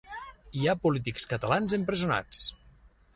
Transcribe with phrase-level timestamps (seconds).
[0.59, 2.41] Hi ha polítics catalans empresonats